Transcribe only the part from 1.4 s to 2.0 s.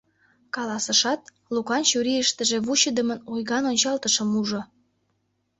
Лукан